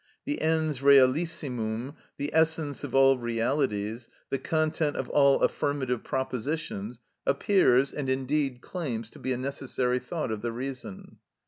[0.25, 7.93] The ens realissimum, the essence of all realities, the content of all affirmative propositions, appears,
[7.93, 11.17] and indeed claims to be a necessary thought of the reason.